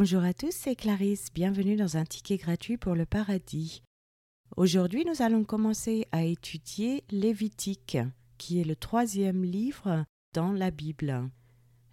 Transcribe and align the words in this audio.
Bonjour 0.00 0.24
à 0.24 0.32
tous, 0.32 0.52
c'est 0.52 0.76
Clarisse, 0.76 1.26
bienvenue 1.34 1.76
dans 1.76 1.98
un 1.98 2.06
ticket 2.06 2.38
gratuit 2.38 2.78
pour 2.78 2.94
le 2.94 3.04
paradis. 3.04 3.82
Aujourd'hui 4.56 5.04
nous 5.04 5.20
allons 5.20 5.44
commencer 5.44 6.06
à 6.10 6.24
étudier 6.24 7.04
Lévitique, 7.10 7.98
qui 8.38 8.62
est 8.62 8.64
le 8.64 8.76
troisième 8.76 9.44
livre 9.44 10.06
dans 10.32 10.54
la 10.54 10.70
Bible. 10.70 11.28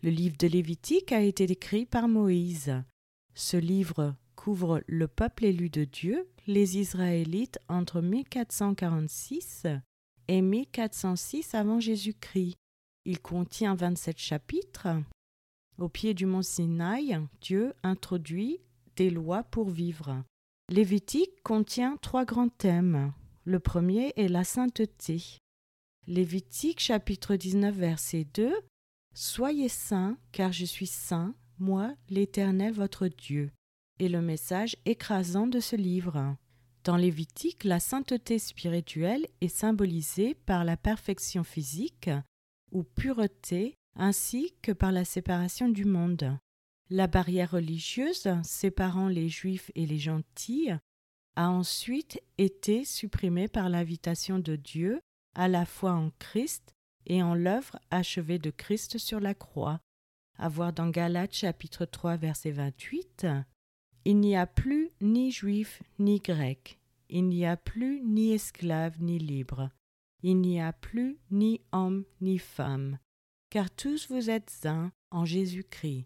Le 0.04 0.10
livre 0.10 0.38
de 0.40 0.48
Lévitique 0.48 1.12
a 1.12 1.20
été 1.20 1.44
écrit 1.52 1.86
par 1.86 2.08
Moïse. 2.08 2.82
Ce 3.36 3.58
livre 3.58 4.16
couvre 4.38 4.82
le 4.88 5.10
peuple 5.10 5.44
élu 5.44 5.70
de 5.70 5.84
Dieu, 5.84 6.30
les 6.48 6.78
Israélites, 6.78 7.60
entre 7.68 8.00
1446 8.00 9.68
et 10.30 10.42
1406 10.42 11.54
avant 11.56 11.82
Jésus-Christ. 11.82 12.56
Il 13.04 13.20
contient 13.20 13.76
27 13.76 14.18
chapitres 14.18 14.88
au 15.78 15.90
pied 15.90 16.14
du 16.14 16.26
mont 16.26 16.42
Sinaï, 16.42 17.20
Dieu 17.42 17.74
introduit 17.84 18.60
des 18.96 19.10
lois 19.10 19.44
pour 19.44 19.70
vivre. 19.70 20.24
Lévitique 20.70 21.42
contient 21.44 21.98
trois 22.02 22.26
grands 22.26 22.50
thèmes. 22.50 23.14
Le 23.46 23.60
premier 23.60 24.12
est 24.18 24.28
la 24.28 24.44
sainteté. 24.44 25.38
Lévitique 26.08 26.80
chapitre 26.80 27.36
19 27.36 27.76
verset 27.76 28.28
2 28.34 28.54
Soyez 29.14 29.70
saints, 29.70 30.18
car 30.32 30.52
je 30.52 30.66
suis 30.66 30.88
saint, 30.88 31.34
moi, 31.60 31.94
l'Éternel 32.10 32.74
votre 32.74 33.08
Dieu. 33.08 33.52
Et 34.00 34.10
le 34.10 34.22
message 34.22 34.76
écrasant 34.86 35.48
de 35.48 35.60
ce 35.60 35.76
livre. 35.76 36.36
Dans 36.84 36.98
Lévitique, 36.98 37.64
la 37.64 37.80
sainteté 37.80 38.40
spirituelle 38.40 39.28
est 39.42 39.48
symbolisée 39.48 40.36
par 40.36 40.64
la 40.64 40.78
perfection 40.78 41.44
physique 41.44 42.10
ou 42.72 42.84
pureté 42.84 43.76
ainsi 43.98 44.54
que 44.62 44.72
par 44.72 44.92
la 44.92 45.06
séparation 45.06 45.70
du 45.70 45.86
monde. 45.86 46.38
La 46.90 47.08
barrière 47.08 47.52
religieuse 47.52 48.30
séparant 48.44 49.10
les 49.10 49.28
juifs 49.28 49.72
et 49.76 49.86
les 49.86 49.98
gentils 49.98 50.72
a 51.36 51.50
ensuite 51.50 52.22
été 52.38 52.86
supprimée 52.86 53.48
par 53.48 53.70
l'invitation 53.70 54.40
de 54.40 54.56
Dieu 54.56 55.02
à 55.36 55.48
la 55.48 55.66
foi 55.66 55.92
en 55.92 56.12
Christ 56.18 56.74
et 57.06 57.22
en 57.22 57.36
l'œuvre 57.36 57.80
achevée 57.92 58.40
de 58.40 58.50
Christ 58.50 58.98
sur 58.98 59.20
la 59.20 59.34
croix. 59.34 59.80
À 60.38 60.50
voir 60.50 60.72
dans 60.72 60.90
Galates 60.90 61.34
chapitre 61.34 61.86
3 61.86 62.18
verset 62.18 62.52
28 62.52 63.28
Il 64.06 64.20
n'y 64.20 64.36
a 64.36 64.48
plus 64.48 64.92
ni 65.02 65.32
juif 65.32 65.84
ni 66.00 66.20
grec, 66.20 66.80
il 67.10 67.28
n'y 67.28 67.46
a 67.46 67.58
plus 67.58 68.02
ni 68.02 68.34
esclave 68.34 69.02
ni 69.02 69.20
libre, 69.20 69.70
il 70.24 70.40
n'y 70.40 70.62
a 70.62 70.74
plus 70.74 71.18
ni 71.32 71.62
homme 71.72 72.06
ni 72.22 72.38
femme, 72.38 72.98
car 73.50 73.70
tous 73.72 74.08
vous 74.10 74.30
êtes 74.30 74.66
un 74.66 74.92
en 75.12 75.26
Jésus-Christ. 75.26 76.06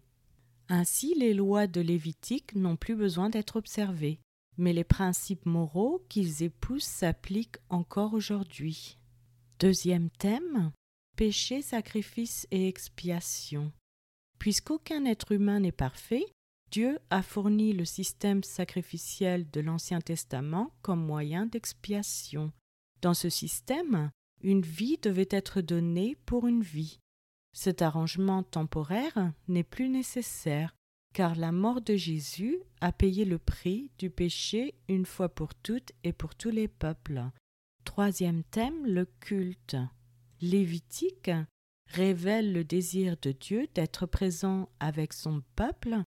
Ainsi 0.68 1.14
les 1.14 1.34
lois 1.34 1.66
de 1.66 1.80
Lévitique 1.80 2.54
n'ont 2.54 2.76
plus 2.76 2.94
besoin 2.94 3.30
d'être 3.30 3.56
observées, 3.56 4.20
mais 4.56 4.72
les 4.72 4.84
principes 4.84 5.46
moraux 5.46 6.04
qu'ils 6.08 6.42
épousent 6.42 6.84
s'appliquent 6.84 7.58
encore 7.68 8.14
aujourd'hui. 8.14 8.98
Deuxième 9.58 10.10
thème 10.10 10.72
péché, 11.16 11.62
sacrifice 11.62 12.46
et 12.50 12.68
expiation. 12.68 13.72
Puisqu'aucun 14.38 15.04
être 15.04 15.32
humain 15.32 15.60
n'est 15.60 15.72
parfait, 15.72 16.24
Dieu 16.70 16.98
a 17.10 17.22
fourni 17.22 17.74
le 17.74 17.84
système 17.84 18.42
sacrificiel 18.42 19.48
de 19.50 19.60
l'Ancien 19.60 20.00
Testament 20.00 20.72
comme 20.80 21.04
moyen 21.04 21.46
d'expiation. 21.46 22.50
Dans 23.02 23.14
ce 23.14 23.28
système, 23.28 24.10
une 24.42 24.62
vie 24.62 24.98
devait 25.02 25.28
être 25.30 25.60
donnée 25.60 26.16
pour 26.24 26.46
une 26.46 26.62
vie, 26.62 26.98
cet 27.52 27.82
arrangement 27.82 28.42
temporaire 28.42 29.32
n'est 29.48 29.62
plus 29.62 29.88
nécessaire, 29.88 30.74
car 31.12 31.36
la 31.36 31.52
mort 31.52 31.80
de 31.80 31.94
Jésus 31.94 32.58
a 32.80 32.92
payé 32.92 33.24
le 33.24 33.38
prix 33.38 33.90
du 33.98 34.10
péché 34.10 34.74
une 34.88 35.06
fois 35.06 35.28
pour 35.28 35.54
toutes 35.54 35.92
et 36.04 36.12
pour 36.12 36.34
tous 36.34 36.50
les 36.50 36.68
peuples. 36.68 37.22
Troisième 37.84 38.42
thème, 38.44 38.86
le 38.86 39.04
culte. 39.20 39.76
Lévitique 40.40 41.30
révèle 41.86 42.52
le 42.52 42.64
désir 42.64 43.16
de 43.20 43.32
Dieu 43.32 43.68
d'être 43.74 44.06
présent 44.06 44.68
avec 44.80 45.12
son 45.12 45.42
peuple 45.56 46.02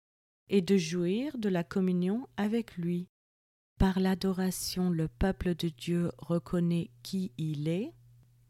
et 0.49 0.61
de 0.61 0.77
jouir 0.77 1.39
de 1.39 1.49
la 1.49 1.65
communion 1.65 2.28
avec 2.37 2.77
lui. 2.77 3.09
Par 3.78 3.99
l'adoration, 3.99 4.91
le 4.91 5.09
peuple 5.09 5.55
de 5.56 5.69
Dieu 5.69 6.12
reconnaît 6.19 6.91
qui 7.03 7.33
il 7.37 7.66
est 7.66 7.93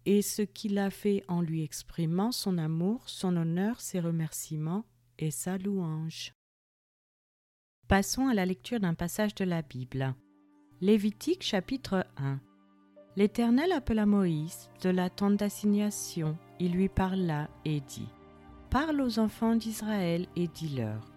et 0.07 0.23
ce 0.23 0.43
qu'il 0.43 0.79
a 0.79 0.91
fait 0.91 1.25
en 1.29 1.41
lui 1.41 1.63
exprimant 1.63 2.33
son 2.33 2.59
amour, 2.59 3.09
son 3.09 3.37
honneur, 3.37 3.81
ses 3.81 4.01
remerciements 4.01 4.85
et 5.19 5.31
sa 5.31 5.59
louange. 5.59 6.35
Passons 7.89 8.29
à 8.29 8.35
la 8.35 8.47
lecture 8.47 8.81
d'un 8.81 8.95
passage 8.95 9.35
de 9.35 9.45
la 9.45 9.63
Bible. 9.63 10.15
Lévitique 10.81 11.43
chapitre 11.43 12.07
1 12.17 12.41
L'Éternel 13.17 13.73
appela 13.73 14.07
Moïse 14.07 14.71
de 14.83 14.89
la 14.89 15.11
tente 15.11 15.37
d'assignation, 15.37 16.39
il 16.59 16.73
lui 16.73 16.89
parla 16.89 17.51
et 17.65 17.81
dit 17.81 18.09
Parle 18.71 19.03
aux 19.03 19.19
enfants 19.19 19.55
d'Israël 19.55 20.27
et 20.34 20.49
dis-leur 20.49 21.13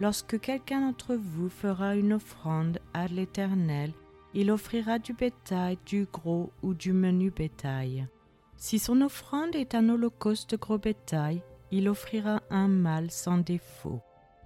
Lorsque 0.00 0.40
quelqu'un 0.40 0.80
d'entre 0.80 1.14
vous 1.14 1.48
fera 1.48 1.96
une 1.96 2.12
offrande 2.12 2.80
à 2.92 3.06
l'Éternel, 3.06 3.92
il 4.34 4.50
offrira 4.50 4.98
du 4.98 5.14
bétail, 5.14 5.78
du 5.86 6.06
gros 6.12 6.52
ou 6.62 6.74
du 6.74 6.92
menu 6.92 7.30
bétail. 7.30 8.06
Si 8.56 8.78
son 8.78 9.02
offrande 9.02 9.54
est 9.54 9.74
un 9.74 9.88
holocauste 9.88 10.50
de 10.50 10.56
gros 10.56 10.78
bétail, 10.78 11.42
il 11.70 11.88
offrira 11.88 12.42
un 12.50 12.68
mâle 12.68 13.10
sans 13.10 13.38
défaut. 13.38 14.00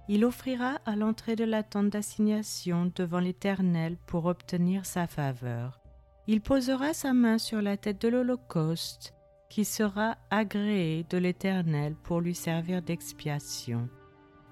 Il 0.09 0.25
offrira 0.25 0.79
à 0.85 0.95
l'entrée 0.95 1.35
de 1.35 1.45
la 1.45 1.63
tente 1.63 1.91
d'assignation 1.91 2.91
devant 2.93 3.19
l'Éternel 3.19 3.97
pour 4.07 4.25
obtenir 4.25 4.85
sa 4.85 5.07
faveur. 5.07 5.79
Il 6.27 6.41
posera 6.41 6.93
sa 6.93 7.13
main 7.13 7.37
sur 7.37 7.61
la 7.61 7.77
tête 7.77 8.01
de 8.01 8.09
l'holocauste, 8.09 9.13
qui 9.49 9.65
sera 9.65 10.17
agréé 10.29 11.05
de 11.09 11.17
l'Éternel 11.17 11.95
pour 12.03 12.19
lui 12.19 12.35
servir 12.35 12.81
d'expiation. 12.81 13.89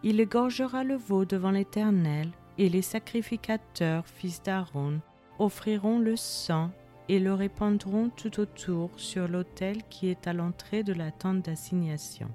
Il 0.04 0.20
égorgera 0.20 0.84
le 0.84 0.96
veau 0.96 1.26
devant 1.26 1.52
l'Éternel, 1.52 2.32
et 2.58 2.70
les 2.70 2.82
sacrificateurs, 2.82 4.06
fils 4.08 4.42
d'Aaron, 4.42 5.00
offriront 5.40 6.00
le 6.00 6.16
sang 6.16 6.72
et 7.10 7.20
le 7.20 7.34
répandront 7.34 8.10
tout 8.10 8.40
autour 8.40 8.92
sur 8.96 9.28
l'autel 9.28 9.82
qui 9.90 10.08
est 10.08 10.28
à 10.28 10.34
l'entrée 10.34 10.84
de 10.84 10.94
la 10.94 11.12
tente 11.12 11.42
d'assignation. 11.42 12.30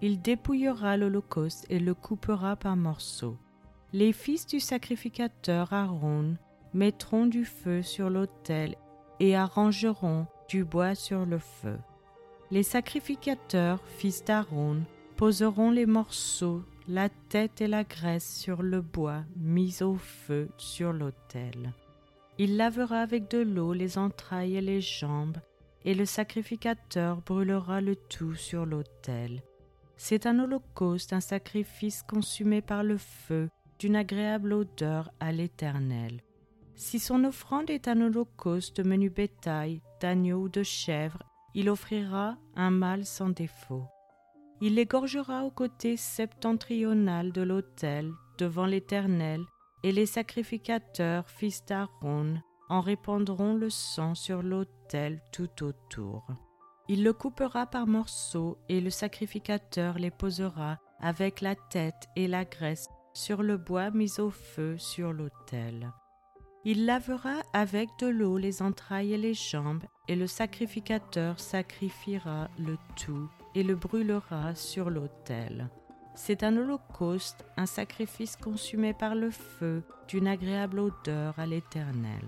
Il 0.00 0.22
dépouillera 0.22 0.96
l'holocauste 0.96 1.66
et 1.68 1.80
le 1.80 1.92
coupera 1.92 2.56
par 2.56 2.76
morceaux. 2.76 3.36
Les 3.92 4.12
fils 4.12 4.46
du 4.46 4.60
sacrificateur 4.60 5.72
Aaron 5.72 6.36
mettront 6.72 7.26
du 7.26 7.44
feu 7.44 7.82
sur 7.82 8.08
l'autel 8.08 8.76
et 9.20 9.36
arrangeront 9.36 10.26
du 10.48 10.64
bois 10.64 10.94
sur 10.94 11.26
le 11.26 11.38
feu. 11.38 11.76
Les 12.50 12.62
sacrificateurs, 12.62 13.80
fils 13.86 14.24
d'Aaron, 14.24 14.82
poseront 15.16 15.70
les 15.70 15.86
morceaux, 15.86 16.62
la 16.86 17.08
tête 17.08 17.60
et 17.60 17.68
la 17.68 17.82
graisse 17.82 18.36
sur 18.36 18.62
le 18.62 18.80
bois 18.80 19.24
mis 19.36 19.82
au 19.82 19.96
feu 19.96 20.48
sur 20.58 20.92
l'autel. 20.92 21.72
Il 22.38 22.56
lavera 22.56 23.00
avec 23.00 23.30
de 23.30 23.38
l'eau 23.38 23.72
les 23.72 23.98
entrailles 23.98 24.56
et 24.56 24.60
les 24.60 24.80
jambes, 24.80 25.38
et 25.84 25.94
le 25.94 26.04
sacrificateur 26.04 27.20
brûlera 27.20 27.80
le 27.80 27.96
tout 27.96 28.34
sur 28.34 28.64
l'autel. 28.64 29.42
C'est 29.96 30.26
un 30.26 30.38
holocauste, 30.38 31.12
un 31.12 31.20
sacrifice 31.20 32.02
consumé 32.02 32.62
par 32.62 32.82
le 32.82 32.96
feu, 32.96 33.48
d'une 33.78 33.96
agréable 33.96 34.52
odeur 34.52 35.10
à 35.20 35.32
l'Éternel. 35.32 36.20
Si 36.74 36.98
son 36.98 37.24
offrande 37.24 37.70
est 37.70 37.86
un 37.86 38.00
holocauste 38.00 38.80
de 38.80 38.88
menu 38.88 39.10
bétail, 39.10 39.82
d'agneau 40.00 40.42
ou 40.42 40.48
de 40.48 40.62
chèvre, 40.62 41.22
il 41.54 41.68
offrira 41.68 42.36
un 42.56 42.70
mâle 42.70 43.04
sans 43.04 43.28
défaut. 43.28 43.84
Il 44.60 44.76
l'égorgera 44.76 45.44
au 45.44 45.50
côté 45.50 45.96
septentrional 45.96 47.32
de 47.32 47.42
l'autel, 47.42 48.10
devant 48.38 48.66
l'Éternel, 48.66 49.42
et 49.82 49.92
les 49.92 50.06
sacrificateurs, 50.06 51.28
fils 51.28 51.64
d'Aaron, 51.64 52.34
en 52.68 52.80
répandront 52.80 53.54
le 53.54 53.70
sang 53.70 54.14
sur 54.14 54.42
l'autel 54.42 55.20
tout 55.32 55.62
autour. 55.62 56.26
Il 56.88 57.04
le 57.04 57.12
coupera 57.12 57.66
par 57.66 57.86
morceaux, 57.86 58.58
et 58.68 58.80
le 58.80 58.90
sacrificateur 58.90 59.98
les 59.98 60.10
posera 60.10 60.78
avec 61.00 61.40
la 61.40 61.54
tête 61.54 62.08
et 62.16 62.28
la 62.28 62.44
graisse 62.44 62.88
sur 63.14 63.42
le 63.42 63.56
bois 63.56 63.90
mis 63.90 64.20
au 64.20 64.30
feu 64.30 64.78
sur 64.78 65.12
l'autel. 65.12 65.92
Il 66.64 66.86
lavera 66.86 67.42
avec 67.52 67.88
de 67.98 68.06
l'eau 68.06 68.38
les 68.38 68.62
entrailles 68.62 69.14
et 69.14 69.18
les 69.18 69.34
jambes, 69.34 69.84
et 70.08 70.16
le 70.16 70.26
sacrificateur 70.26 71.40
sacrifiera 71.40 72.48
le 72.58 72.76
tout 72.96 73.28
et 73.54 73.62
le 73.62 73.74
brûlera 73.74 74.54
sur 74.54 74.88
l'autel. 74.88 75.68
C'est 76.14 76.42
un 76.42 76.56
holocauste, 76.56 77.44
un 77.56 77.66
sacrifice 77.66 78.36
consumé 78.36 78.92
par 78.92 79.14
le 79.14 79.30
feu, 79.30 79.82
d'une 80.08 80.28
agréable 80.28 80.80
odeur 80.80 81.38
à 81.38 81.46
l'Éternel. 81.46 82.22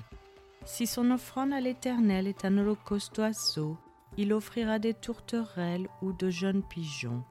Si 0.64 0.86
son 0.86 1.10
offrande 1.10 1.52
à 1.52 1.60
l'Éternel 1.60 2.26
est 2.26 2.44
un 2.46 2.56
holocauste 2.56 3.14
d'oiseaux, 3.16 3.76
il 4.16 4.32
offrira 4.32 4.78
des 4.78 4.94
tourterelles 4.94 5.88
ou 6.00 6.12
de 6.12 6.30
jeunes 6.30 6.62
pigeons. 6.62 7.22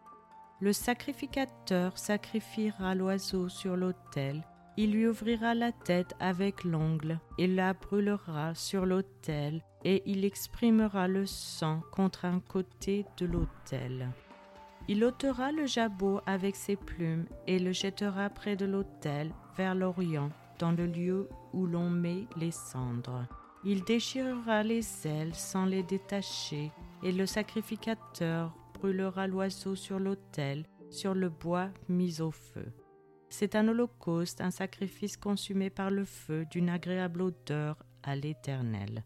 Le 0.59 0.73
sacrificateur 0.73 1.97
sacrifiera 1.97 2.94
l'oiseau 2.94 3.50
sur 3.50 3.75
l'autel. 3.75 4.44
Il 4.77 4.91
lui 4.91 5.07
ouvrira 5.07 5.55
la 5.55 5.71
tête 5.71 6.15
avec 6.19 6.63
l'ongle 6.63 7.19
et 7.38 7.47
la 7.47 7.73
brûlera 7.73 8.55
sur 8.55 8.85
l'autel, 8.85 9.63
et 9.83 10.03
il 10.05 10.25
exprimera 10.25 11.07
le 11.07 11.25
sang 11.25 11.81
contre 11.91 12.25
un 12.25 12.39
côté 12.39 13.05
de 13.17 13.25
l'autel. 13.25 14.09
Il 14.89 15.03
ôtera 15.06 15.51
le 15.51 15.65
jabot 15.65 16.19
avec 16.25 16.56
ses 16.57 16.75
plumes 16.75 17.25
et 17.47 17.57
le 17.57 17.71
jettera 17.71 18.30
près 18.30 18.57
de 18.57 18.65
l'autel, 18.65 19.31
vers 19.56 19.75
l'Orient, 19.75 20.30
dans 20.59 20.71
le 20.71 20.85
lieu 20.85 21.30
où 21.53 21.65
l'on 21.65 21.89
met 21.89 22.27
les 22.35 22.51
cendres. 22.51 23.25
Il 23.63 23.83
déchirera 23.85 24.62
les 24.62 25.07
ailes 25.07 25.33
sans 25.33 25.65
les 25.65 25.83
détacher, 25.83 26.71
et 27.01 27.13
le 27.13 27.25
sacrificateur 27.25 28.53
brûlera 28.74 29.27
l'oiseau 29.27 29.75
sur 29.75 30.00
l'autel, 30.00 30.65
sur 30.89 31.13
le 31.13 31.29
bois 31.29 31.69
mis 31.88 32.19
au 32.19 32.31
feu. 32.31 32.65
C'est 33.29 33.56
un 33.56 33.68
holocauste, 33.69 34.41
un 34.41 34.51
sacrifice 34.51 35.15
consumé 35.15 35.69
par 35.69 35.91
le 35.91 36.03
feu 36.03 36.45
d'une 36.51 36.69
agréable 36.69 37.21
odeur 37.21 37.77
à 38.03 38.18
l'Éternel. 38.18 39.06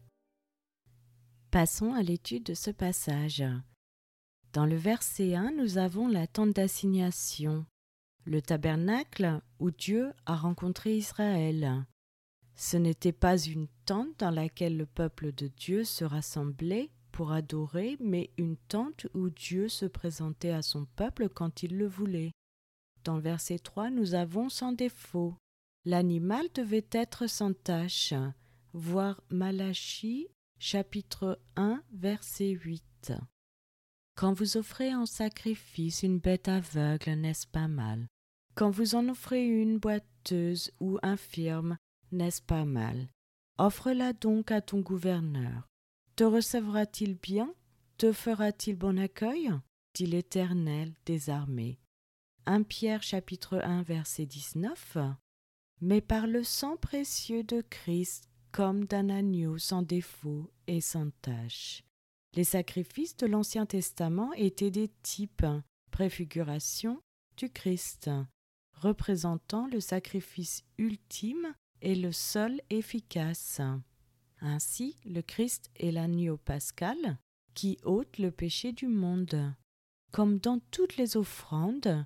Passons 1.50 1.94
à 1.94 2.02
l'étude 2.02 2.42
de 2.42 2.54
ce 2.54 2.70
passage. 2.70 3.44
Dans 4.58 4.66
le 4.66 4.74
verset 4.74 5.36
1, 5.36 5.52
nous 5.52 5.78
avons 5.78 6.08
la 6.08 6.26
tente 6.26 6.50
d'assignation, 6.50 7.64
le 8.24 8.42
tabernacle 8.42 9.40
où 9.60 9.70
Dieu 9.70 10.12
a 10.26 10.34
rencontré 10.34 10.96
Israël. 10.96 11.86
Ce 12.56 12.76
n'était 12.76 13.12
pas 13.12 13.38
une 13.38 13.68
tente 13.86 14.18
dans 14.18 14.32
laquelle 14.32 14.76
le 14.76 14.84
peuple 14.84 15.30
de 15.32 15.46
Dieu 15.46 15.84
se 15.84 16.04
rassemblait, 16.04 16.90
pour 17.12 17.30
adorer, 17.30 17.98
mais 18.00 18.32
une 18.36 18.56
tente 18.56 19.06
où 19.14 19.30
Dieu 19.30 19.68
se 19.68 19.86
présentait 19.86 20.50
à 20.50 20.62
son 20.62 20.86
peuple 20.86 21.28
quand 21.28 21.62
il 21.62 21.76
le 21.76 21.86
voulait. 21.86 22.32
Dans 23.04 23.14
le 23.14 23.22
verset 23.22 23.60
3, 23.60 23.90
nous 23.90 24.14
avons 24.14 24.48
sans 24.48 24.72
défaut. 24.72 25.36
L'animal 25.84 26.48
devait 26.52 26.88
être 26.90 27.28
sans 27.28 27.52
tache. 27.52 28.12
Voir 28.72 29.22
Malachie, 29.30 30.26
chapitre 30.58 31.38
1, 31.54 31.80
verset 31.92 32.50
8. 32.50 33.12
Quand 34.18 34.32
vous 34.32 34.56
offrez 34.56 34.92
en 34.92 35.06
sacrifice 35.06 36.02
une 36.02 36.18
bête 36.18 36.48
aveugle, 36.48 37.12
n'est-ce 37.12 37.46
pas 37.46 37.68
mal? 37.68 38.08
Quand 38.56 38.68
vous 38.68 38.96
en 38.96 39.08
offrez 39.08 39.46
une 39.46 39.78
boiteuse 39.78 40.72
ou 40.80 40.98
infirme, 41.04 41.76
n'est-ce 42.10 42.42
pas 42.42 42.64
mal? 42.64 43.10
Offre-la 43.58 44.12
donc 44.14 44.50
à 44.50 44.60
ton 44.60 44.80
gouverneur. 44.80 45.68
Te 46.16 46.24
recevra-t-il 46.24 47.14
bien? 47.14 47.54
Te 47.96 48.10
fera-t-il 48.10 48.74
bon 48.74 48.98
accueil? 48.98 49.52
Dit 49.94 50.06
l'Éternel 50.06 50.94
des 51.06 51.30
armées. 51.30 51.78
1 52.46 52.64
Pierre 52.64 53.04
chapitre 53.04 53.60
1 53.62 53.82
verset 53.82 54.26
19 54.26 54.98
Mais 55.80 56.00
par 56.00 56.26
le 56.26 56.42
sang 56.42 56.76
précieux 56.76 57.44
de 57.44 57.60
Christ 57.70 58.28
comme 58.50 58.84
d'un 58.84 59.10
agneau 59.10 59.58
sans 59.58 59.82
défaut 59.82 60.50
et 60.66 60.80
sans 60.80 61.10
tache. 61.22 61.84
Les 62.34 62.44
sacrifices 62.44 63.16
de 63.16 63.26
l'Ancien 63.26 63.66
Testament 63.66 64.32
étaient 64.34 64.70
des 64.70 64.88
types, 65.02 65.46
préfiguration 65.90 67.00
du 67.36 67.50
Christ, 67.50 68.10
représentant 68.74 69.66
le 69.66 69.80
sacrifice 69.80 70.64
ultime 70.76 71.54
et 71.80 71.94
le 71.94 72.12
seul 72.12 72.60
efficace. 72.70 73.60
Ainsi, 74.40 74.96
le 75.04 75.22
Christ 75.22 75.70
est 75.76 75.90
l'agneau 75.90 76.36
pascal 76.36 77.18
qui 77.54 77.78
ôte 77.82 78.18
le 78.18 78.30
péché 78.30 78.72
du 78.72 78.86
monde. 78.86 79.52
Comme 80.12 80.38
dans 80.38 80.60
toutes 80.70 80.96
les 80.96 81.16
offrandes, 81.16 82.04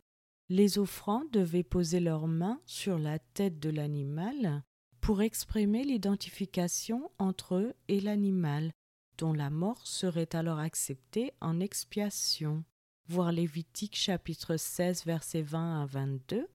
les 0.49 0.79
offrandes 0.79 1.31
devaient 1.31 1.63
poser 1.63 2.01
leurs 2.01 2.27
mains 2.27 2.61
sur 2.65 2.99
la 2.99 3.19
tête 3.19 3.59
de 3.59 3.71
l'animal 3.71 4.63
pour 5.01 5.23
exprimer 5.23 5.85
l'identification 5.85 7.11
entre 7.19 7.57
eux 7.57 7.75
et 7.89 8.01
l'animal, 8.01 8.73
dont 9.19 9.33
la 9.33 9.51
mort 9.51 9.87
serait 9.87 10.35
alors 10.35 10.59
acceptée 10.59 11.33
en 11.41 11.61
expiation. 11.61 12.65
Voir 13.09 13.33
Lévitique 13.33 13.97
chapitre 13.97 14.57
16 14.57 15.05
versets 15.05 15.43
20 15.43 15.83
à 15.83 15.87
22 15.87 16.49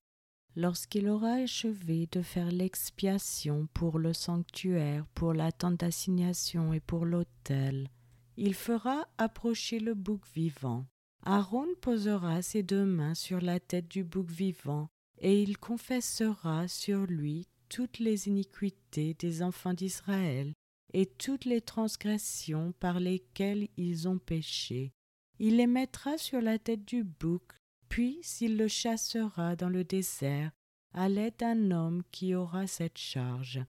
lorsqu'il 0.57 1.07
aura 1.07 1.33
achevé 1.33 2.09
de 2.11 2.21
faire 2.21 2.51
l'expiation 2.51 3.67
pour 3.73 3.99
le 3.99 4.11
sanctuaire, 4.11 5.05
pour 5.13 5.33
la 5.33 5.51
tente 5.51 5.77
d'assignation 5.77 6.73
et 6.73 6.79
pour 6.79 7.05
l'autel, 7.05 7.89
il 8.37 8.55
fera 8.55 9.07
approcher 9.19 9.79
le 9.79 9.93
bouc 9.93 10.21
vivant. 10.33 10.85
Aaron 11.23 11.67
posera 11.79 12.41
ses 12.41 12.63
deux 12.63 12.85
mains 12.85 13.13
sur 13.13 13.39
la 13.39 13.59
tête 13.59 13.87
du 13.87 14.03
bouc 14.03 14.29
vivant, 14.29 14.89
et 15.19 15.41
il 15.41 15.57
confessera 15.57 16.67
sur 16.67 17.05
lui 17.05 17.47
toutes 17.69 17.99
les 17.99 18.27
iniquités 18.27 19.13
des 19.13 19.43
enfants 19.43 19.73
d'Israël 19.73 20.53
et 20.93 21.05
toutes 21.05 21.45
les 21.45 21.61
transgressions 21.61 22.73
par 22.79 22.99
lesquelles 22.99 23.67
ils 23.77 24.07
ont 24.07 24.17
péché. 24.17 24.93
Il 25.39 25.57
les 25.57 25.67
mettra 25.67 26.17
sur 26.17 26.41
la 26.41 26.57
tête 26.57 26.85
du 26.85 27.03
bouc 27.03 27.43
puis 27.89 28.19
s'il 28.21 28.57
le 28.57 28.67
chassera 28.67 29.55
dans 29.55 29.69
le 29.69 29.83
désert 29.83 30.51
à 30.93 31.09
l'aide 31.09 31.35
d'un 31.39 31.71
homme 31.71 32.03
qui 32.11 32.33
aura 32.33 32.67
cette 32.67 32.97
charge. 32.97 33.61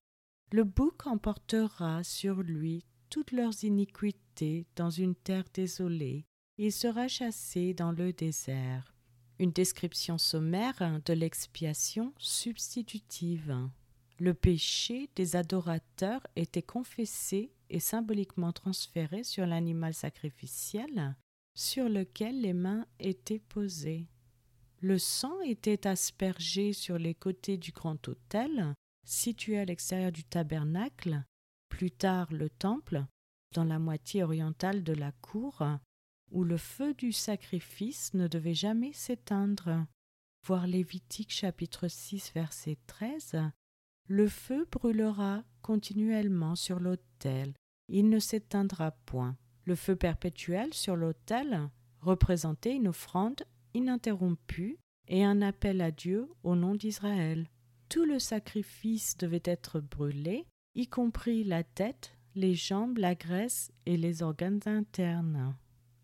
Le 0.53 0.65
bouc 0.65 1.07
emportera 1.07 2.03
sur 2.03 2.43
lui 2.43 2.87
toutes 3.11 3.33
leurs 3.33 3.65
iniquités 3.65 4.67
dans 4.77 4.91
une 4.91 5.15
terre 5.15 5.45
désolée. 5.53 6.25
Il 6.57 6.73
sera 6.73 7.07
chassé 7.09 7.75
dans 7.75 7.93
le 7.93 8.13
désert. 8.13 8.95
Une 9.39 9.53
description 9.53 10.19
sommaire 10.19 11.01
de 11.05 11.13
l'expiation 11.13 12.13
substitutive. 12.19 13.69
Le 14.21 14.35
péché 14.35 15.09
des 15.15 15.37
adorateurs 15.37 16.27
était 16.35 16.63
confessé 16.63 17.53
et 17.71 17.79
symboliquement 17.79 18.53
transféré 18.53 19.23
sur 19.23 19.47
l'animal 19.47 19.95
sacrificiel 19.95 21.15
sur 21.55 21.89
lequel 21.89 22.41
les 22.41 22.53
mains 22.53 22.87
étaient 23.01 23.39
posées. 23.41 24.07
Le 24.81 24.99
sang 24.99 25.41
était 25.41 25.87
aspergé 25.89 26.73
sur 26.73 26.99
les 26.99 27.15
côtés 27.15 27.57
du 27.57 27.73
grand 27.73 28.09
autel, 28.09 28.75
situé 29.05 29.59
à 29.59 29.65
l'extérieur 29.65 30.13
du 30.13 30.23
tabernacle, 30.23 31.25
plus 31.69 31.91
tard 31.91 32.33
le 32.33 32.49
temple, 32.49 33.05
dans 33.55 33.65
la 33.65 33.81
moitié 33.81 34.23
orientale 34.23 34.85
de 34.85 34.93
la 34.93 35.11
cour, 35.13 35.65
où 36.31 36.45
le 36.45 36.59
feu 36.59 36.95
du 36.95 37.13
sacrifice 37.13 38.15
ne 38.15 38.29
devait 38.29 38.55
jamais 38.55 38.93
s'éteindre. 38.93 39.85
Voir 40.45 40.67
Lévitique 40.67 41.33
chapitre 41.33 41.89
6 41.89 42.33
verset 42.35 42.79
13 42.87 43.51
Le 44.09 44.27
feu 44.27 44.67
brûlera 44.73 45.45
continuellement 45.61 46.57
sur 46.57 46.81
l'autel, 46.81 47.53
il 47.89 48.09
ne 48.09 48.19
s'éteindra 48.19 48.91
point. 48.91 49.37
Le 49.65 49.75
feu 49.75 49.97
perpétuel 49.97 50.73
sur 50.73 50.97
l'autel 50.97 51.69
représentait 52.01 52.75
une 52.75 52.89
offrande 52.89 53.43
ininterrompue 53.75 54.79
et 55.09 55.25
un 55.25 55.43
appel 55.43 55.83
à 55.83 55.91
Dieu 55.91 56.31
au 56.43 56.57
nom 56.57 56.75
d'Israël. 56.75 57.49
Tout 57.91 58.07
le 58.07 58.19
sacrifice 58.19 59.19
devait 59.19 59.43
être 59.45 59.81
brûlé, 59.81 60.47
y 60.75 60.87
compris 60.87 61.45
la 61.45 61.63
tête, 61.63 62.17
les 62.35 62.55
jambes, 62.55 62.97
la 62.97 63.15
graisse 63.15 63.71
et 63.85 63.99
les 63.99 64.23
organes 64.23 64.61
internes. 64.65 65.55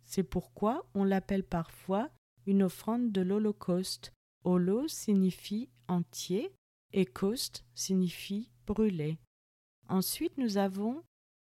C'est 0.05 0.23
pourquoi 0.23 0.87
on 0.95 1.05
l'appelle 1.05 1.45
parfois 1.45 2.11
une 2.47 2.63
offrande 2.63 3.13
de 3.13 3.23
l'Holocauste. 3.23 4.13
Holo 4.45 4.89
signifie 4.89 5.71
entier 5.89 6.53
et 6.95 7.05
coste 7.05 7.65
signifie 7.75 8.49
brûlé. 8.67 9.19
Ensuite, 9.89 10.39
nous 10.39 10.57
avons 10.57 11.03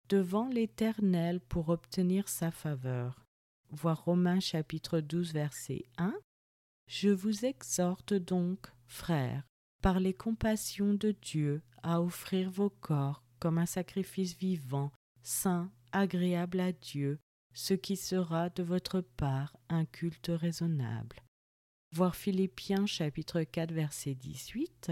devant 0.10 0.48
l'Éternel 0.48 1.40
pour 1.42 1.70
obtenir 1.70 2.28
sa 2.28 2.52
faveur. 2.52 3.26
Voir 3.70 4.04
Romains 4.06 4.40
chapitre 4.40 5.02
12 5.02 5.34
verset 5.34 5.86
1. 5.98 6.16
Je 6.88 7.10
vous 7.10 7.46
exhorte 7.46 8.14
donc, 8.14 8.68
frères, 8.88 9.44
par 9.82 10.00
les 10.00 10.14
compassions 10.14 10.94
de 10.94 11.12
Dieu, 11.12 11.62
à 11.84 12.02
offrir 12.02 12.50
vos 12.50 12.70
corps 12.70 13.24
comme 13.40 13.58
un 13.58 13.66
sacrifice 13.66 14.38
vivant, 14.38 14.92
saint, 15.22 15.72
agréable 15.92 16.60
à 16.60 16.72
Dieu, 16.72 17.20
ce 17.54 17.74
qui 17.74 17.98
sera 17.98 18.50
de 18.50 18.64
votre 18.64 19.02
part 19.02 19.58
un 19.70 19.86
culte 19.86 20.32
raisonnable. 20.34 21.22
Voir 21.94 22.16
Philippiens 22.16 22.86
chapitre 22.86 23.44
4 23.44 23.74
verset 23.74 24.16
18. 24.16 24.92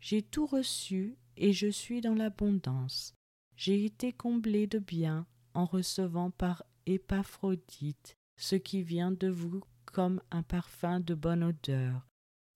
J'ai 0.00 0.22
tout 0.22 0.46
reçu 0.46 1.16
et 1.36 1.52
je 1.52 1.68
suis 1.68 2.00
dans 2.00 2.14
l'abondance 2.14 3.14
j'ai 3.58 3.84
été 3.84 4.12
comblé 4.12 4.68
de 4.68 4.78
bien 4.78 5.26
en 5.52 5.66
recevant 5.66 6.30
par 6.30 6.62
Épaphrodite 6.86 8.16
ce 8.36 8.54
qui 8.54 8.84
vient 8.84 9.10
de 9.10 9.28
vous 9.28 9.64
comme 9.84 10.22
un 10.30 10.44
parfum 10.44 11.00
de 11.00 11.14
bonne 11.14 11.42
odeur, 11.42 12.06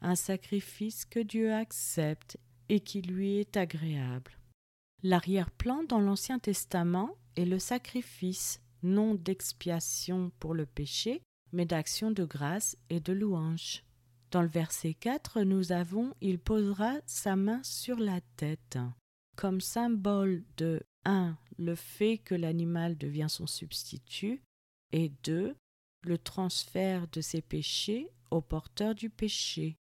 un 0.00 0.14
sacrifice 0.14 1.04
que 1.04 1.18
Dieu 1.18 1.52
accepte 1.52 2.38
et 2.68 2.78
qui 2.78 3.02
lui 3.02 3.38
est 3.38 3.56
agréable. 3.56 4.38
L'arrière-plan 5.02 5.82
dans 5.82 5.99
l'Ancien 5.99 6.38
Testament 6.38 7.16
est 7.34 7.46
le 7.46 7.58
sacrifice, 7.58 8.61
non 8.84 9.16
d'expiation 9.16 10.30
pour 10.38 10.54
le 10.54 10.66
péché, 10.66 11.20
mais 11.50 11.66
d'action 11.66 12.12
de 12.12 12.25
grâce 12.25 12.76
et 12.90 13.00
de 13.00 13.12
louange. 13.12 13.82
Dans 14.32 14.40
le 14.40 14.48
verset 14.48 14.94
4, 14.94 15.42
nous 15.42 15.72
avons 15.72 16.14
Il 16.22 16.38
posera 16.38 16.94
sa 17.04 17.36
main 17.36 17.62
sur 17.62 17.98
la 17.98 18.22
tête, 18.38 18.78
comme 19.36 19.60
symbole 19.60 20.42
de 20.56 20.80
1. 21.04 21.36
Le 21.58 21.74
fait 21.74 22.16
que 22.16 22.34
l'animal 22.34 22.96
devient 22.96 23.26
son 23.28 23.46
substitut, 23.46 24.40
et 24.92 25.12
2. 25.24 25.54
Le 26.04 26.18
transfert 26.18 27.08
de 27.08 27.20
ses 27.20 27.42
péchés 27.42 28.08
au 28.30 28.40
porteur 28.40 28.94
du 28.94 29.10
péché. 29.10 29.76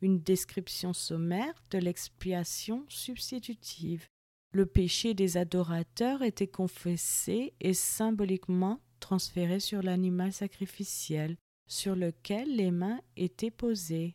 Une 0.00 0.20
description 0.20 0.92
sommaire 0.92 1.54
de 1.72 1.78
l'expiation 1.78 2.84
substitutive. 2.88 4.06
Le 4.52 4.66
péché 4.66 5.14
des 5.14 5.36
adorateurs 5.36 6.22
était 6.22 6.46
confessé 6.46 7.54
et 7.58 7.74
symboliquement 7.74 8.80
transféré 9.00 9.58
sur 9.58 9.82
l'animal 9.82 10.32
sacrificiel, 10.32 11.36
sur 11.66 11.96
lequel 11.96 12.54
les 12.56 12.70
mains 12.70 13.00
étaient 13.16 13.50
posées. 13.50 14.14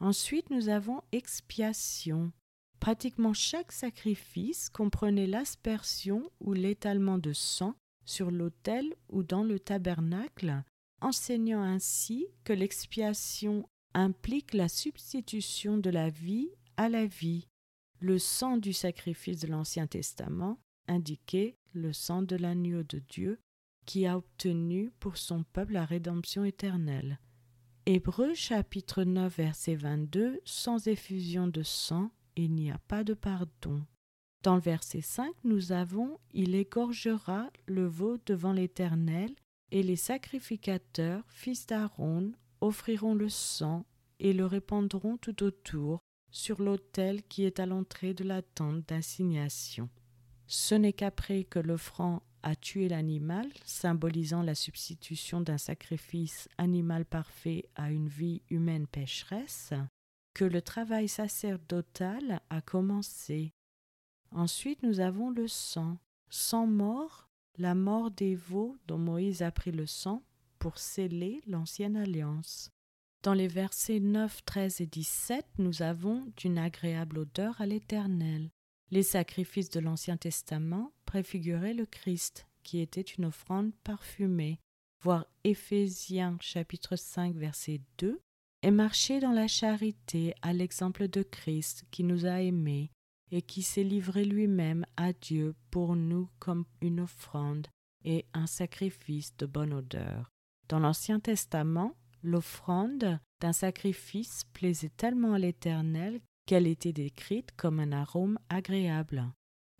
Ensuite, 0.00 0.50
nous 0.50 0.68
avons 0.68 1.00
expiation. 1.12 2.32
Pratiquement 2.80 3.32
chaque 3.32 3.70
sacrifice 3.72 4.68
comprenait 4.68 5.26
l'aspersion 5.26 6.30
ou 6.40 6.52
l'étalement 6.52 7.18
de 7.18 7.32
sang 7.32 7.74
sur 8.04 8.30
l'autel 8.30 8.92
ou 9.08 9.22
dans 9.22 9.44
le 9.44 9.60
tabernacle, 9.60 10.64
enseignant 11.00 11.62
ainsi 11.62 12.26
que 12.44 12.52
l'expiation 12.52 13.68
implique 13.94 14.54
la 14.54 14.68
substitution 14.68 15.78
de 15.78 15.90
la 15.90 16.10
vie 16.10 16.50
à 16.76 16.88
la 16.88 17.06
vie. 17.06 17.46
Le 18.00 18.18
sang 18.18 18.56
du 18.56 18.72
sacrifice 18.72 19.40
de 19.40 19.46
l'Ancien 19.46 19.86
Testament 19.86 20.58
indiquait 20.88 21.56
le 21.72 21.92
sang 21.92 22.22
de 22.22 22.34
l'agneau 22.34 22.82
de 22.82 22.98
Dieu 22.98 23.38
qui 23.86 24.06
a 24.06 24.16
obtenu 24.16 24.90
pour 25.00 25.16
son 25.16 25.42
peuple 25.42 25.72
la 25.72 25.84
rédemption 25.84 26.44
éternelle. 26.44 27.18
Hébreu 27.86 28.34
chapitre 28.34 29.02
9 29.02 29.36
verset 29.36 29.74
22 29.74 30.40
Sans 30.44 30.86
effusion 30.86 31.48
de 31.48 31.62
sang, 31.62 32.10
il 32.36 32.54
n'y 32.54 32.70
a 32.70 32.78
pas 32.86 33.04
de 33.04 33.14
pardon. 33.14 33.84
Dans 34.42 34.54
le 34.56 34.60
verset 34.60 35.00
5, 35.00 35.32
nous 35.44 35.72
avons 35.72 36.18
Il 36.32 36.54
égorgera 36.54 37.50
le 37.66 37.86
veau 37.86 38.18
devant 38.26 38.52
l'Éternel, 38.52 39.34
et 39.70 39.82
les 39.82 39.96
sacrificateurs, 39.96 41.24
fils 41.28 41.66
d'Aaron, 41.66 42.32
offriront 42.60 43.14
le 43.14 43.28
sang 43.28 43.84
et 44.20 44.32
le 44.32 44.46
répandront 44.46 45.16
tout 45.16 45.42
autour 45.42 46.00
sur 46.30 46.62
l'autel 46.62 47.22
qui 47.24 47.44
est 47.44 47.60
à 47.60 47.66
l'entrée 47.66 48.14
de 48.14 48.24
la 48.24 48.42
tente 48.42 48.88
d'assignation. 48.88 49.88
Ce 50.46 50.74
n'est 50.74 50.92
qu'après 50.92 51.44
que 51.44 51.58
l'offrant 51.58 52.22
a 52.42 52.56
tué 52.56 52.88
l'animal, 52.88 53.48
symbolisant 53.64 54.42
la 54.42 54.54
substitution 54.54 55.40
d'un 55.40 55.58
sacrifice 55.58 56.48
animal 56.58 57.04
parfait 57.04 57.68
à 57.74 57.90
une 57.90 58.08
vie 58.08 58.42
humaine 58.50 58.86
pécheresse, 58.86 59.72
que 60.34 60.44
le 60.44 60.62
travail 60.62 61.08
sacerdotal 61.08 62.40
a 62.50 62.60
commencé. 62.60 63.52
Ensuite, 64.30 64.82
nous 64.82 65.00
avons 65.00 65.30
le 65.30 65.46
sang. 65.46 65.98
Sang 66.30 66.66
mort, 66.66 67.28
la 67.58 67.74
mort 67.74 68.10
des 68.10 68.34
veaux 68.34 68.76
dont 68.86 68.98
Moïse 68.98 69.42
a 69.42 69.50
pris 69.50 69.72
le 69.72 69.86
sang 69.86 70.22
pour 70.58 70.78
sceller 70.78 71.42
l'ancienne 71.46 71.96
alliance. 71.96 72.70
Dans 73.22 73.34
les 73.34 73.48
versets 73.48 74.00
9, 74.00 74.44
13 74.44 74.80
et 74.80 74.86
17, 74.86 75.46
nous 75.58 75.82
avons 75.82 76.26
d'une 76.36 76.58
agréable 76.58 77.18
odeur 77.18 77.60
à 77.60 77.66
l'Éternel. 77.66 78.50
Les 78.92 79.02
sacrifices 79.02 79.70
de 79.70 79.80
l'Ancien 79.80 80.18
Testament 80.18 80.92
préfiguraient 81.06 81.72
le 81.72 81.86
Christ, 81.86 82.46
qui 82.62 82.80
était 82.80 83.00
une 83.00 83.24
offrande 83.24 83.72
parfumée. 83.84 84.60
Voir 85.00 85.24
Éphésiens 85.44 86.36
chapitre 86.42 86.96
5 86.96 87.34
verset 87.34 87.80
2 87.96 88.20
et 88.60 88.70
marcher 88.70 89.18
dans 89.18 89.32
la 89.32 89.48
charité 89.48 90.34
à 90.42 90.52
l'exemple 90.52 91.08
de 91.08 91.22
Christ 91.22 91.86
qui 91.90 92.04
nous 92.04 92.26
a 92.26 92.42
aimés 92.42 92.90
et 93.30 93.40
qui 93.40 93.62
s'est 93.62 93.82
livré 93.82 94.26
lui-même 94.26 94.84
à 94.98 95.14
Dieu 95.14 95.54
pour 95.70 95.96
nous 95.96 96.28
comme 96.38 96.66
une 96.82 97.00
offrande 97.00 97.68
et 98.04 98.26
un 98.34 98.46
sacrifice 98.46 99.34
de 99.38 99.46
bonne 99.46 99.72
odeur. 99.72 100.28
Dans 100.68 100.80
l'Ancien 100.80 101.18
Testament, 101.18 101.96
l'offrande 102.22 103.18
d'un 103.40 103.54
sacrifice 103.54 104.44
plaisait 104.52 104.92
tellement 104.98 105.32
à 105.32 105.38
l'Éternel 105.38 106.20
qu'elle 106.46 106.66
était 106.66 106.92
décrite 106.92 107.52
comme 107.56 107.80
un 107.80 107.92
arôme 107.92 108.38
agréable. 108.48 109.24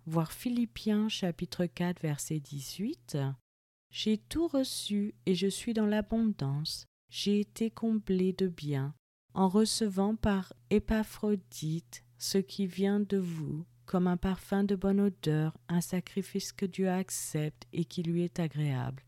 Voir 0.07 0.33
Philippiens 0.33 1.09
chapitre 1.09 1.66
4 1.66 2.00
verset 2.00 2.40
18 2.40 3.19
J'ai 3.90 4.19
tout 4.19 4.49
reçu 4.49 5.14
et 5.26 5.35
je 5.35 5.47
suis 5.47 5.75
dans 5.75 5.87
l'abondance. 5.87 6.87
J'ai 7.09 7.40
été 7.40 7.71
comblé 7.71 8.33
de 8.33 8.49
bien 8.49 8.95
en 9.35 9.49
recevant 9.49 10.16
par 10.16 10.52
Épaphrodite 10.71 12.04
ce 12.19 12.38
qui 12.38 12.66
vient 12.66 13.00
de 13.00 13.19
vous 13.19 13.64
comme 13.85 14.07
un 14.07 14.16
parfum 14.16 14.64
de 14.64 14.75
bonne 14.75 15.00
odeur, 15.00 15.57
un 15.69 15.81
sacrifice 15.81 16.52
que 16.52 16.66
Dieu 16.66 16.88
accepte 16.88 17.66
et 17.73 17.85
qui 17.85 18.02
lui 18.02 18.23
est 18.23 18.40
agréable. 18.40 19.04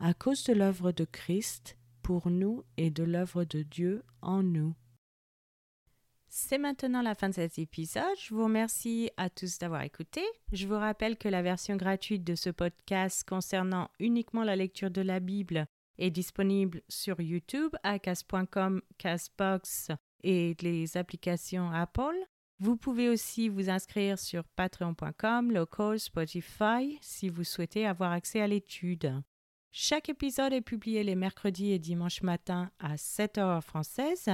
À 0.00 0.14
cause 0.14 0.44
de 0.44 0.52
l'œuvre 0.52 0.92
de 0.92 1.04
Christ 1.04 1.76
pour 2.02 2.30
nous 2.30 2.62
et 2.76 2.90
de 2.90 3.02
l'œuvre 3.02 3.44
de 3.44 3.62
Dieu 3.62 4.04
en 4.22 4.42
nous. 4.42 4.74
C'est 6.30 6.58
maintenant 6.58 7.00
la 7.00 7.14
fin 7.14 7.30
de 7.30 7.34
cet 7.34 7.58
épisode. 7.58 8.04
Je 8.20 8.34
vous 8.34 8.44
remercie 8.44 9.10
à 9.16 9.30
tous 9.30 9.58
d'avoir 9.58 9.82
écouté. 9.82 10.22
Je 10.52 10.66
vous 10.66 10.76
rappelle 10.78 11.16
que 11.16 11.28
la 11.28 11.42
version 11.42 11.76
gratuite 11.76 12.22
de 12.22 12.34
ce 12.34 12.50
podcast 12.50 13.26
concernant 13.26 13.90
uniquement 13.98 14.44
la 14.44 14.54
lecture 14.54 14.90
de 14.90 15.00
la 15.00 15.20
Bible 15.20 15.66
est 15.96 16.10
disponible 16.10 16.82
sur 16.88 17.20
YouTube 17.20 17.74
à 17.82 17.98
cas.com, 17.98 18.82
Casbox 18.98 19.90
et 20.22 20.54
les 20.60 20.96
applications 20.96 21.70
Apple. 21.70 22.16
Vous 22.60 22.76
pouvez 22.76 23.08
aussi 23.08 23.48
vous 23.48 23.70
inscrire 23.70 24.18
sur 24.18 24.44
patreon.com, 24.44 25.50
local, 25.50 25.98
Spotify 25.98 26.98
si 27.00 27.28
vous 27.28 27.44
souhaitez 27.44 27.86
avoir 27.86 28.12
accès 28.12 28.40
à 28.40 28.46
l'étude. 28.48 29.22
Chaque 29.70 30.08
épisode 30.08 30.52
est 30.52 30.60
publié 30.60 31.04
les 31.04 31.14
mercredis 31.14 31.72
et 31.72 31.78
dimanches 31.78 32.22
matin 32.22 32.70
à 32.78 32.96
7 32.96 33.38
heures 33.38 33.64
française. 33.64 34.28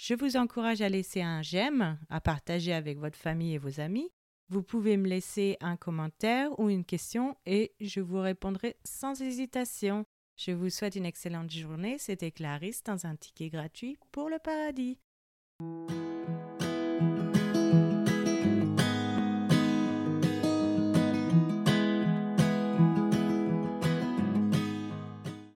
Je 0.00 0.14
vous 0.14 0.36
encourage 0.36 0.80
à 0.80 0.88
laisser 0.88 1.22
un 1.22 1.42
j'aime, 1.42 1.98
à 2.08 2.20
partager 2.20 2.72
avec 2.72 2.98
votre 2.98 3.18
famille 3.18 3.54
et 3.54 3.58
vos 3.58 3.80
amis. 3.80 4.12
Vous 4.48 4.62
pouvez 4.62 4.96
me 4.96 5.08
laisser 5.08 5.56
un 5.60 5.76
commentaire 5.76 6.56
ou 6.60 6.70
une 6.70 6.84
question 6.84 7.36
et 7.46 7.72
je 7.80 8.00
vous 8.00 8.20
répondrai 8.20 8.76
sans 8.84 9.20
hésitation. 9.20 10.04
Je 10.36 10.52
vous 10.52 10.70
souhaite 10.70 10.94
une 10.94 11.04
excellente 11.04 11.50
journée. 11.50 11.98
C'était 11.98 12.30
Clarisse 12.30 12.84
dans 12.84 13.06
un 13.06 13.16
ticket 13.16 13.48
gratuit 13.48 13.98
pour 14.12 14.30
le 14.30 14.38
paradis. 14.38 15.00